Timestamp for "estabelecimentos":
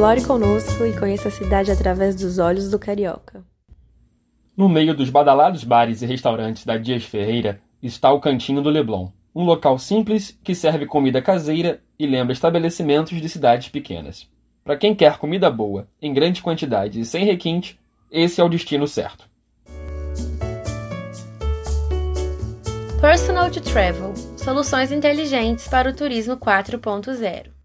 12.32-13.20